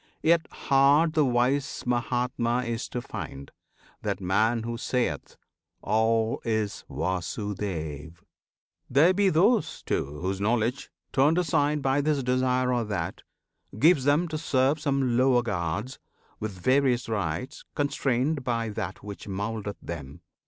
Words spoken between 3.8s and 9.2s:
That man who sayeth, "All is Vasudev!"[FN#13] There